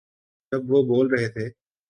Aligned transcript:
جب 0.51 0.71
وہ 0.71 0.83
بول 0.83 1.07
رہے 1.07 1.27
تھے۔ 1.27 1.49